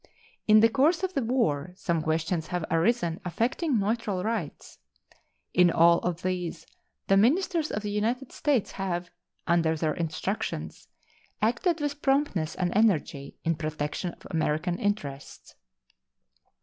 [0.47, 4.79] In the course of the war some questions have arisen affecting neutral rights.
[5.53, 6.65] In all of these
[7.05, 9.11] the ministers of the United States have,
[9.45, 10.87] under their instructions,
[11.39, 15.53] acted with promptness and energy in protection of American interests.